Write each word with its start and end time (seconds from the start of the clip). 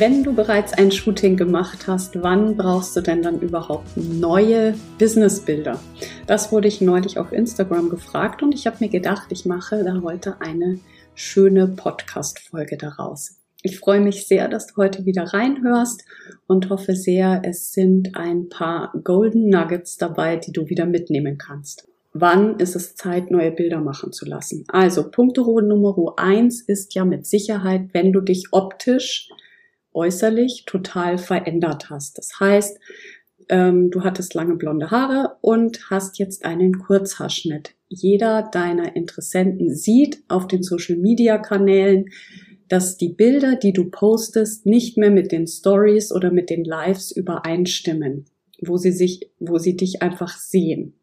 Wenn 0.00 0.24
du 0.24 0.32
bereits 0.32 0.72
ein 0.72 0.90
Shooting 0.90 1.36
gemacht 1.36 1.86
hast, 1.86 2.22
wann 2.22 2.56
brauchst 2.56 2.96
du 2.96 3.02
denn 3.02 3.20
dann 3.20 3.38
überhaupt 3.38 3.98
neue 3.98 4.74
Businessbilder? 4.98 5.78
Das 6.26 6.50
wurde 6.50 6.68
ich 6.68 6.80
neulich 6.80 7.18
auf 7.18 7.32
Instagram 7.32 7.90
gefragt 7.90 8.42
und 8.42 8.54
ich 8.54 8.66
habe 8.66 8.78
mir 8.80 8.88
gedacht, 8.88 9.26
ich 9.28 9.44
mache 9.44 9.84
da 9.84 10.00
heute 10.00 10.40
eine 10.40 10.78
schöne 11.14 11.68
Podcast-Folge 11.68 12.78
daraus. 12.78 13.36
Ich 13.62 13.78
freue 13.78 14.00
mich 14.00 14.26
sehr, 14.26 14.48
dass 14.48 14.68
du 14.68 14.76
heute 14.78 15.04
wieder 15.04 15.24
reinhörst 15.34 16.02
und 16.46 16.70
hoffe 16.70 16.96
sehr, 16.96 17.42
es 17.44 17.72
sind 17.72 18.16
ein 18.16 18.48
paar 18.48 18.94
Golden 19.04 19.50
Nuggets 19.50 19.98
dabei, 19.98 20.36
die 20.36 20.52
du 20.52 20.70
wieder 20.70 20.86
mitnehmen 20.86 21.36
kannst. 21.36 21.86
Wann 22.14 22.58
ist 22.58 22.74
es 22.74 22.94
Zeit, 22.94 23.30
neue 23.30 23.52
Bilder 23.52 23.82
machen 23.82 24.12
zu 24.12 24.24
lassen? 24.24 24.64
Also, 24.68 25.10
Punkt 25.10 25.36
Nummer 25.36 26.14
eins 26.16 26.62
ist 26.62 26.94
ja 26.94 27.04
mit 27.04 27.26
Sicherheit, 27.26 27.90
wenn 27.92 28.12
du 28.12 28.22
dich 28.22 28.46
optisch 28.50 29.28
äußerlich 29.92 30.64
total 30.66 31.18
verändert 31.18 31.90
hast. 31.90 32.18
Das 32.18 32.38
heißt, 32.40 32.78
ähm, 33.48 33.90
du 33.90 34.02
hattest 34.02 34.34
lange 34.34 34.54
blonde 34.54 34.90
Haare 34.90 35.36
und 35.40 35.90
hast 35.90 36.18
jetzt 36.18 36.44
einen 36.44 36.78
Kurzhaarschnitt. 36.78 37.74
Jeder 37.88 38.48
deiner 38.52 38.94
Interessenten 38.94 39.74
sieht 39.74 40.22
auf 40.28 40.46
den 40.46 40.62
Social-Media-Kanälen, 40.62 42.06
dass 42.68 42.96
die 42.96 43.08
Bilder, 43.08 43.56
die 43.56 43.72
du 43.72 43.90
postest, 43.90 44.64
nicht 44.64 44.96
mehr 44.96 45.10
mit 45.10 45.32
den 45.32 45.48
Stories 45.48 46.12
oder 46.12 46.30
mit 46.30 46.50
den 46.50 46.64
Lives 46.64 47.10
übereinstimmen, 47.10 48.26
wo 48.60 48.76
sie 48.76 48.92
sich, 48.92 49.28
wo 49.40 49.58
sie 49.58 49.76
dich 49.76 50.02
einfach 50.02 50.36
sehen. 50.38 50.94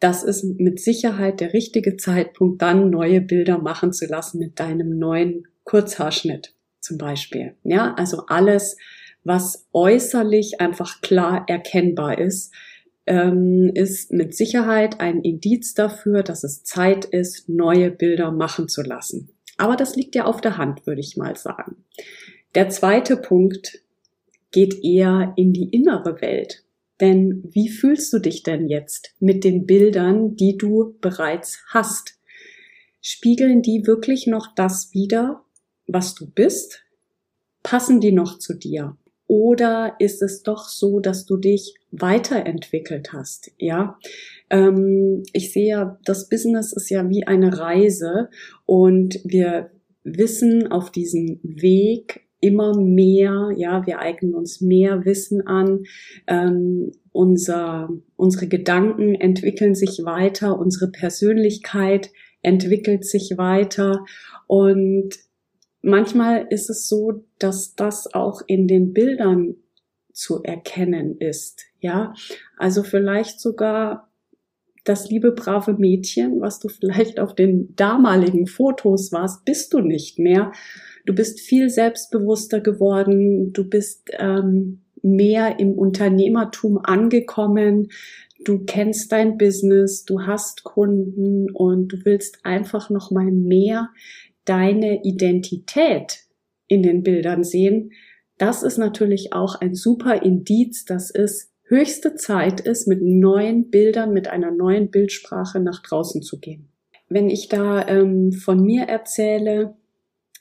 Das 0.00 0.22
ist 0.22 0.44
mit 0.58 0.80
Sicherheit 0.80 1.40
der 1.40 1.52
richtige 1.52 1.96
Zeitpunkt, 1.98 2.62
dann 2.62 2.88
neue 2.88 3.20
Bilder 3.20 3.58
machen 3.58 3.92
zu 3.92 4.06
lassen 4.06 4.38
mit 4.38 4.58
deinem 4.58 4.98
neuen 4.98 5.46
Kurzhaarschnitt 5.64 6.54
zum 6.84 6.98
Beispiel. 6.98 7.54
Ja, 7.64 7.94
also 7.94 8.26
alles, 8.26 8.76
was 9.24 9.66
äußerlich 9.72 10.60
einfach 10.60 11.00
klar 11.00 11.44
erkennbar 11.48 12.18
ist, 12.18 12.52
ähm, 13.06 13.70
ist 13.74 14.12
mit 14.12 14.34
Sicherheit 14.34 15.00
ein 15.00 15.22
Indiz 15.22 15.74
dafür, 15.74 16.22
dass 16.22 16.44
es 16.44 16.62
Zeit 16.62 17.04
ist, 17.04 17.48
neue 17.48 17.90
Bilder 17.90 18.30
machen 18.30 18.68
zu 18.68 18.82
lassen. 18.82 19.30
Aber 19.56 19.76
das 19.76 19.96
liegt 19.96 20.14
ja 20.14 20.24
auf 20.24 20.40
der 20.40 20.58
Hand, 20.58 20.86
würde 20.86 21.00
ich 21.00 21.16
mal 21.16 21.36
sagen. 21.36 21.84
Der 22.54 22.68
zweite 22.68 23.16
Punkt 23.16 23.80
geht 24.52 24.84
eher 24.84 25.32
in 25.36 25.52
die 25.52 25.68
innere 25.70 26.20
Welt. 26.20 26.64
Denn 27.00 27.42
wie 27.52 27.68
fühlst 27.68 28.12
du 28.12 28.20
dich 28.20 28.42
denn 28.42 28.68
jetzt 28.68 29.14
mit 29.18 29.42
den 29.42 29.66
Bildern, 29.66 30.36
die 30.36 30.56
du 30.56 30.96
bereits 31.00 31.58
hast? 31.68 32.18
Spiegeln 33.00 33.62
die 33.62 33.86
wirklich 33.86 34.26
noch 34.26 34.54
das 34.54 34.94
wider, 34.94 35.43
was 35.86 36.14
du 36.14 36.26
bist? 36.26 36.82
Passen 37.62 38.00
die 38.00 38.12
noch 38.12 38.38
zu 38.38 38.54
dir? 38.54 38.96
Oder 39.26 39.96
ist 39.98 40.22
es 40.22 40.42
doch 40.42 40.68
so, 40.68 41.00
dass 41.00 41.24
du 41.24 41.36
dich 41.36 41.74
weiterentwickelt 41.90 43.12
hast? 43.12 43.52
Ja, 43.58 43.98
ähm, 44.50 45.22
ich 45.32 45.52
sehe 45.52 45.68
ja, 45.68 45.98
das 46.04 46.28
Business 46.28 46.72
ist 46.74 46.90
ja 46.90 47.08
wie 47.08 47.26
eine 47.26 47.58
Reise 47.58 48.28
und 48.66 49.20
wir 49.24 49.70
wissen 50.04 50.70
auf 50.70 50.90
diesem 50.90 51.40
Weg 51.42 52.20
immer 52.40 52.78
mehr, 52.78 53.50
ja, 53.56 53.86
wir 53.86 54.00
eignen 54.00 54.34
uns 54.34 54.60
mehr 54.60 55.06
Wissen 55.06 55.46
an, 55.46 55.84
ähm, 56.26 56.92
unser, 57.10 57.88
unsere 58.16 58.48
Gedanken 58.48 59.14
entwickeln 59.14 59.74
sich 59.74 60.04
weiter, 60.04 60.58
unsere 60.58 60.90
Persönlichkeit 60.90 62.10
entwickelt 62.42 63.06
sich 63.06 63.38
weiter 63.38 64.04
und 64.46 65.14
manchmal 65.84 66.46
ist 66.50 66.70
es 66.70 66.88
so, 66.88 67.24
dass 67.38 67.74
das 67.74 68.12
auch 68.14 68.42
in 68.46 68.66
den 68.66 68.92
Bildern 68.92 69.56
zu 70.12 70.42
erkennen 70.42 71.18
ist. 71.18 71.64
Ja, 71.80 72.14
also 72.56 72.82
vielleicht 72.82 73.40
sogar 73.40 74.10
das 74.84 75.08
liebe 75.08 75.32
brave 75.32 75.74
Mädchen, 75.74 76.40
was 76.40 76.60
du 76.60 76.68
vielleicht 76.68 77.18
auf 77.18 77.34
den 77.34 77.74
damaligen 77.74 78.46
Fotos 78.46 79.12
warst, 79.12 79.44
bist 79.44 79.72
du 79.72 79.80
nicht 79.80 80.18
mehr. 80.18 80.52
Du 81.06 81.14
bist 81.14 81.40
viel 81.40 81.70
selbstbewusster 81.70 82.60
geworden. 82.60 83.52
Du 83.52 83.68
bist 83.68 84.10
ähm, 84.18 84.82
mehr 85.02 85.58
im 85.58 85.72
Unternehmertum 85.72 86.78
angekommen. 86.78 87.88
Du 88.44 88.64
kennst 88.64 89.10
dein 89.10 89.38
Business, 89.38 90.04
du 90.04 90.22
hast 90.22 90.64
Kunden 90.64 91.50
und 91.50 91.88
du 91.88 92.04
willst 92.04 92.44
einfach 92.44 92.90
noch 92.90 93.10
mal 93.10 93.30
mehr 93.30 93.90
deine 94.44 95.04
Identität 95.04 96.24
in 96.66 96.82
den 96.82 97.02
Bildern 97.02 97.44
sehen, 97.44 97.92
das 98.38 98.62
ist 98.62 98.78
natürlich 98.78 99.32
auch 99.32 99.60
ein 99.60 99.74
super 99.74 100.22
Indiz, 100.22 100.84
dass 100.84 101.10
es 101.10 101.52
höchste 101.62 102.14
Zeit 102.14 102.60
ist, 102.60 102.86
mit 102.88 103.00
neuen 103.02 103.70
Bildern, 103.70 104.12
mit 104.12 104.28
einer 104.28 104.50
neuen 104.50 104.90
Bildsprache 104.90 105.60
nach 105.60 105.82
draußen 105.82 106.22
zu 106.22 106.38
gehen. 106.40 106.68
Wenn 107.08 107.30
ich 107.30 107.48
da 107.48 107.86
ähm, 107.86 108.32
von 108.32 108.62
mir 108.62 108.84
erzähle, 108.84 109.76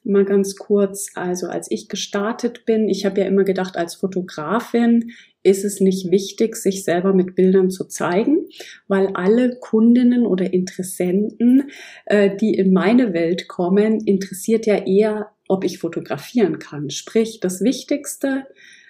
mal 0.04 0.26
ganz 0.26 0.56
kurz, 0.56 1.12
also 1.16 1.48
als 1.48 1.70
ich 1.72 1.88
gestartet 1.88 2.66
bin, 2.66 2.90
ich 2.90 3.06
habe 3.06 3.22
ja 3.22 3.28
immer 3.28 3.44
gedacht, 3.44 3.78
als 3.78 3.96
Fotografin 3.96 5.12
ist 5.44 5.66
es 5.66 5.80
nicht 5.80 6.10
wichtig, 6.10 6.56
sich 6.56 6.84
selber 6.84 7.14
mit 7.14 7.36
Bildern 7.36 7.70
zu 7.70 7.86
zeigen, 7.86 8.48
weil 8.88 9.08
alle 9.14 9.58
Kundinnen 9.60 10.26
oder 10.26 10.54
Interessenten, 10.54 11.70
äh, 12.06 12.36
die 12.36 12.54
in 12.54 12.74
meine 12.74 13.14
Welt 13.14 13.48
kommen, 13.48 14.00
interessiert 14.06 14.66
ja 14.66 14.86
eher, 14.86 15.32
ob 15.48 15.64
ich 15.64 15.80
fotografieren 15.80 16.60
kann. 16.60 16.90
Sprich, 16.90 17.40
das 17.42 17.62
Wichtigste 17.62 18.46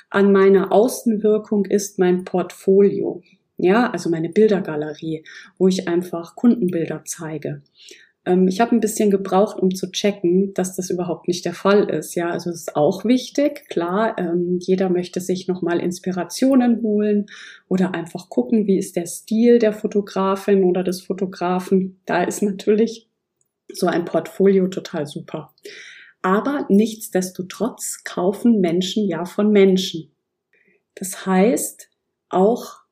an 0.10 0.32
meiner 0.32 0.72
Außenwirkung 0.72 1.66
ist 1.66 1.98
mein 1.98 2.24
Portfolio. 2.24 3.22
Ja, 3.58 3.90
also 3.92 4.10
meine 4.10 4.30
Bildergalerie, 4.30 5.24
wo 5.58 5.68
ich 5.68 5.88
einfach 5.88 6.36
Kundenbilder 6.36 7.04
zeige. 7.06 7.62
Ähm, 8.26 8.48
ich 8.48 8.62
habe 8.62 8.76
ein 8.76 8.80
bisschen 8.80 9.12
gebraucht, 9.12 9.60
um 9.60 9.74
zu 9.74 9.92
checken, 9.92 10.54
dass 10.54 10.76
das 10.76 10.90
überhaupt 10.90 11.28
nicht 11.28 11.46
der 11.46 11.54
Fall 11.54 11.90
ist. 11.90 12.16
Ja, 12.16 12.30
also 12.30 12.50
es 12.50 12.62
ist 12.62 12.76
auch 12.76 13.06
wichtig. 13.06 13.68
Klar, 13.70 14.18
ähm, 14.18 14.60
jeder 14.62 14.90
möchte 14.90 15.20
sich 15.22 15.48
nochmal 15.48 15.80
Inspirationen 15.80 16.82
holen 16.82 17.28
oder 17.68 17.94
einfach 17.94 18.30
gucken, 18.30 18.68
wie 18.68 18.78
ist 18.78 18.96
der 18.96 19.06
Stil 19.06 19.60
der 19.60 19.74
Fotografin 19.74 20.64
oder 20.64 20.84
des 20.84 21.02
Fotografen. 21.02 22.00
Da 22.06 22.24
ist 22.24 22.42
natürlich 22.42 23.10
so 23.72 23.88
ein 23.88 24.06
Portfolio 24.06 24.68
total 24.68 25.06
super. 25.06 25.54
Aber 26.22 26.66
nichtsdestotrotz 26.70 28.04
kaufen 28.06 28.62
Menschen 28.62 29.08
ja 29.08 29.26
von 29.26 29.52
Menschen. 29.52 30.12
Das 30.96 31.26
heißt, 31.26 31.90
auch 32.30 32.84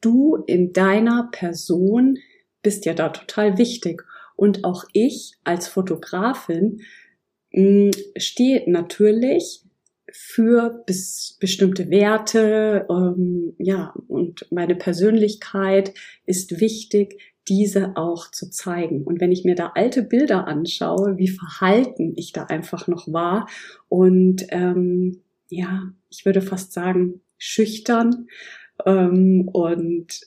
du 0.00 0.36
in 0.46 0.72
deiner 0.72 1.28
Person 1.32 2.18
bist 2.62 2.84
ja 2.84 2.94
da 2.94 3.08
total 3.08 3.58
wichtig. 3.58 4.04
Und 4.36 4.64
auch 4.64 4.84
ich 4.92 5.34
als 5.44 5.68
Fotografin 5.68 6.80
mh, 7.52 7.60
hm, 7.62 7.90
stehe 8.16 8.70
natürlich 8.70 9.62
für 10.10 10.84
bis, 10.86 11.36
bestimmte 11.40 11.90
Werte, 11.90 12.86
ähm, 12.88 13.54
ja, 13.58 13.92
und 14.06 14.46
meine 14.52 14.76
Persönlichkeit 14.76 15.92
ist 16.24 16.60
wichtig, 16.60 17.20
diese 17.48 17.96
auch 17.96 18.30
zu 18.30 18.50
zeigen. 18.50 19.02
Und 19.02 19.20
wenn 19.20 19.32
ich 19.32 19.44
mir 19.44 19.54
da 19.54 19.72
alte 19.74 20.02
Bilder 20.02 20.46
anschaue, 20.46 21.18
wie 21.18 21.28
verhalten 21.28 22.12
ich 22.16 22.32
da 22.32 22.44
einfach 22.44 22.86
noch 22.86 23.12
war 23.12 23.48
und 23.88 24.46
ähm, 24.50 25.20
ja, 25.50 25.92
ich 26.10 26.24
würde 26.24 26.42
fast 26.42 26.72
sagen, 26.72 27.20
schüchtern 27.36 28.28
ähm, 28.86 29.48
und 29.52 30.20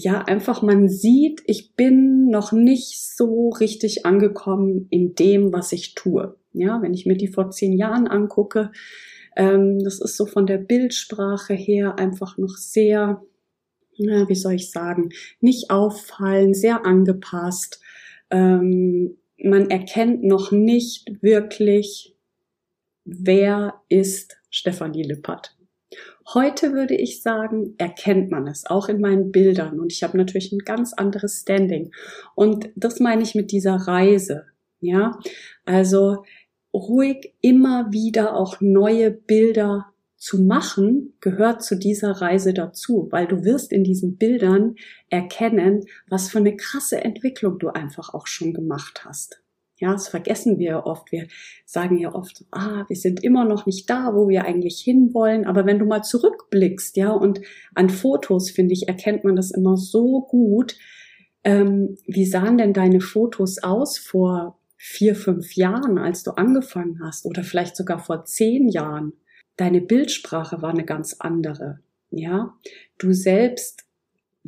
ja, 0.00 0.22
einfach 0.22 0.62
man 0.62 0.88
sieht, 0.88 1.42
ich 1.46 1.74
bin 1.74 2.28
noch 2.28 2.52
nicht 2.52 3.04
so 3.04 3.48
richtig 3.48 4.06
angekommen 4.06 4.86
in 4.90 5.16
dem, 5.16 5.52
was 5.52 5.72
ich 5.72 5.94
tue. 5.96 6.36
Ja, 6.52 6.80
wenn 6.82 6.94
ich 6.94 7.04
mir 7.04 7.16
die 7.16 7.26
vor 7.26 7.50
zehn 7.50 7.72
Jahren 7.72 8.06
angucke, 8.06 8.70
ähm, 9.36 9.80
das 9.82 10.00
ist 10.00 10.16
so 10.16 10.26
von 10.26 10.46
der 10.46 10.58
Bildsprache 10.58 11.54
her 11.54 11.98
einfach 11.98 12.38
noch 12.38 12.56
sehr, 12.56 13.22
na, 13.98 14.28
wie 14.28 14.36
soll 14.36 14.54
ich 14.54 14.70
sagen, 14.70 15.10
nicht 15.40 15.70
auffallen, 15.70 16.54
sehr 16.54 16.86
angepasst. 16.86 17.80
Ähm, 18.30 19.18
man 19.42 19.68
erkennt 19.68 20.22
noch 20.22 20.52
nicht 20.52 21.10
wirklich, 21.22 22.14
wer 23.04 23.74
ist 23.88 24.36
Stefanie 24.48 25.02
Lippert. 25.02 25.57
Heute 26.34 26.72
würde 26.72 26.94
ich 26.94 27.22
sagen, 27.22 27.74
erkennt 27.78 28.30
man 28.30 28.46
es, 28.46 28.66
auch 28.66 28.88
in 28.88 29.00
meinen 29.00 29.32
Bildern. 29.32 29.80
Und 29.80 29.92
ich 29.92 30.02
habe 30.02 30.16
natürlich 30.16 30.52
ein 30.52 30.58
ganz 30.58 30.92
anderes 30.92 31.40
Standing. 31.40 31.92
Und 32.34 32.70
das 32.76 33.00
meine 33.00 33.22
ich 33.22 33.34
mit 33.34 33.50
dieser 33.50 33.76
Reise. 33.76 34.46
Ja, 34.80 35.18
also 35.64 36.24
ruhig 36.72 37.34
immer 37.40 37.92
wieder 37.92 38.36
auch 38.36 38.60
neue 38.60 39.10
Bilder 39.10 39.86
zu 40.16 40.42
machen, 40.42 41.14
gehört 41.20 41.62
zu 41.62 41.76
dieser 41.76 42.10
Reise 42.10 42.52
dazu, 42.52 43.08
weil 43.10 43.26
du 43.26 43.44
wirst 43.44 43.72
in 43.72 43.84
diesen 43.84 44.16
Bildern 44.16 44.74
erkennen, 45.10 45.84
was 46.08 46.28
für 46.28 46.38
eine 46.38 46.56
krasse 46.56 47.02
Entwicklung 47.02 47.58
du 47.58 47.68
einfach 47.68 48.12
auch 48.14 48.26
schon 48.26 48.52
gemacht 48.52 49.04
hast. 49.04 49.40
Ja, 49.80 49.92
das 49.92 50.08
vergessen 50.08 50.58
wir 50.58 50.86
oft. 50.86 51.12
Wir 51.12 51.28
sagen 51.64 51.98
ja 51.98 52.12
oft, 52.12 52.44
ah, 52.50 52.84
wir 52.88 52.96
sind 52.96 53.22
immer 53.22 53.44
noch 53.44 53.64
nicht 53.64 53.88
da, 53.88 54.14
wo 54.14 54.28
wir 54.28 54.44
eigentlich 54.44 54.80
hinwollen. 54.80 55.46
Aber 55.46 55.66
wenn 55.66 55.78
du 55.78 55.86
mal 55.86 56.02
zurückblickst, 56.02 56.96
ja, 56.96 57.10
und 57.10 57.40
an 57.74 57.88
Fotos, 57.88 58.50
finde 58.50 58.74
ich, 58.74 58.88
erkennt 58.88 59.24
man 59.24 59.36
das 59.36 59.52
immer 59.52 59.76
so 59.76 60.22
gut. 60.22 60.76
Ähm, 61.44 61.96
wie 62.06 62.26
sahen 62.26 62.58
denn 62.58 62.72
deine 62.72 63.00
Fotos 63.00 63.62
aus 63.62 63.98
vor 63.98 64.58
vier, 64.76 65.14
fünf 65.14 65.54
Jahren, 65.54 65.98
als 65.98 66.24
du 66.24 66.32
angefangen 66.32 67.00
hast? 67.02 67.24
Oder 67.24 67.44
vielleicht 67.44 67.76
sogar 67.76 68.00
vor 68.00 68.24
zehn 68.24 68.68
Jahren? 68.68 69.12
Deine 69.56 69.80
Bildsprache 69.80 70.60
war 70.60 70.70
eine 70.70 70.84
ganz 70.84 71.16
andere. 71.20 71.80
Ja, 72.10 72.54
du 72.98 73.12
selbst 73.12 73.87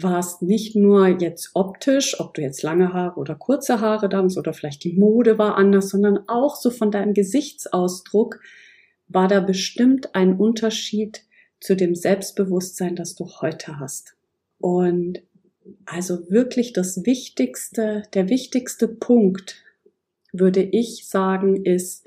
warst 0.02 0.43
nicht 0.43 0.76
nur 0.76 1.06
jetzt 1.20 1.50
optisch, 1.55 2.19
ob 2.20 2.35
du 2.35 2.43
jetzt 2.43 2.62
lange 2.62 2.93
Haare 2.93 3.19
oder 3.19 3.35
kurze 3.35 3.81
Haare 3.81 4.08
damals 4.08 4.37
oder 4.37 4.52
vielleicht 4.52 4.85
die 4.85 4.94
Mode 4.94 5.38
war 5.38 5.56
anders, 5.56 5.91
sondern 5.91 6.20
auch 6.29 6.56
so 6.56 6.70
von 6.70 6.91
deinem 6.91 7.14
Gesichtsausdruck 7.14 8.41
war 9.08 9.29
da 9.29 9.41
bestimmt 9.41 10.14
ein 10.14 10.37
Unterschied 10.37 11.23
zu 11.61 11.76
dem 11.76 11.94
Selbstbewusstsein, 11.94 12.97
das 12.97 13.14
du 13.14 13.26
heute 13.41 13.79
hast. 13.79 14.14
Und 14.58 15.23
also 15.87 16.31
wirklich 16.31 16.73
das 16.73 17.05
Wichtigste, 17.05 18.02
der 18.14 18.29
wichtigste 18.29 18.88
Punkt, 18.88 19.62
würde 20.32 20.62
ich 20.62 21.08
sagen, 21.08 21.64
ist, 21.64 22.05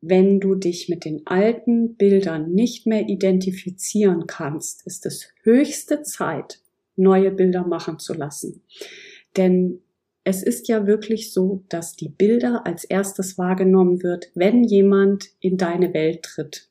wenn 0.00 0.40
du 0.40 0.56
dich 0.56 0.88
mit 0.88 1.04
den 1.04 1.26
alten 1.26 1.94
Bildern 1.94 2.50
nicht 2.50 2.86
mehr 2.86 3.08
identifizieren 3.08 4.26
kannst, 4.26 4.84
ist 4.84 5.06
es 5.06 5.28
höchste 5.42 6.02
Zeit, 6.02 6.60
neue 7.02 7.30
Bilder 7.30 7.66
machen 7.66 7.98
zu 7.98 8.14
lassen. 8.14 8.62
Denn 9.36 9.80
es 10.24 10.42
ist 10.42 10.68
ja 10.68 10.86
wirklich 10.86 11.32
so, 11.32 11.64
dass 11.68 11.96
die 11.96 12.08
Bilder 12.08 12.64
als 12.64 12.84
erstes 12.84 13.38
wahrgenommen 13.38 14.02
wird, 14.02 14.30
wenn 14.34 14.62
jemand 14.62 15.30
in 15.40 15.56
deine 15.56 15.92
Welt 15.94 16.22
tritt. 16.22 16.68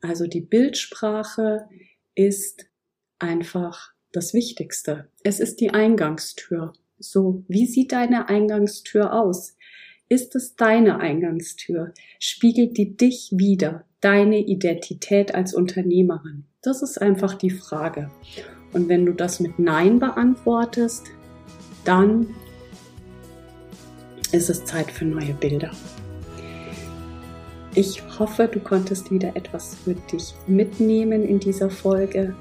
Also 0.00 0.26
die 0.26 0.42
Bildsprache 0.42 1.68
ist 2.14 2.66
einfach 3.18 3.92
das 4.12 4.34
Wichtigste. 4.34 5.08
Es 5.22 5.40
ist 5.40 5.60
die 5.60 5.70
Eingangstür. 5.70 6.72
So, 6.98 7.44
wie 7.48 7.66
sieht 7.66 7.92
deine 7.92 8.28
Eingangstür 8.28 9.12
aus? 9.12 9.56
Ist 10.08 10.36
es 10.36 10.54
deine 10.54 11.00
Eingangstür? 11.00 11.92
Spiegelt 12.18 12.76
die 12.76 12.96
dich 12.96 13.30
wieder, 13.32 13.84
deine 14.00 14.38
Identität 14.38 15.34
als 15.34 15.52
Unternehmerin? 15.52 16.44
Das 16.62 16.82
ist 16.82 17.00
einfach 17.00 17.34
die 17.34 17.50
Frage. 17.50 18.10
Und 18.76 18.90
wenn 18.90 19.06
du 19.06 19.14
das 19.14 19.40
mit 19.40 19.58
Nein 19.58 19.98
beantwortest, 19.98 21.06
dann 21.84 22.26
ist 24.32 24.50
es 24.50 24.66
Zeit 24.66 24.90
für 24.90 25.06
neue 25.06 25.32
Bilder. 25.32 25.70
Ich 27.74 28.02
hoffe, 28.18 28.50
du 28.52 28.60
konntest 28.60 29.10
wieder 29.10 29.34
etwas 29.34 29.76
für 29.76 29.94
dich 29.94 30.34
mitnehmen 30.46 31.24
in 31.24 31.40
dieser 31.40 31.70
Folge. 31.70 32.34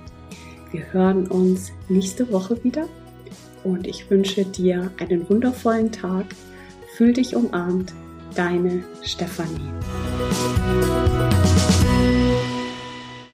Wir 0.72 0.92
hören 0.92 1.28
uns 1.28 1.72
nächste 1.88 2.30
Woche 2.34 2.62
wieder 2.66 2.90
und 3.64 3.88
ich 3.88 4.10
wünsche 4.10 4.44
dir 4.44 4.92
einen 5.00 5.30
wundervollen 5.30 5.94
Tag. 5.94 6.26
Fühl 6.98 7.14
dich 7.14 7.34
umarmt, 7.34 7.94
deine 8.36 8.84
Stefanie. 9.04 9.72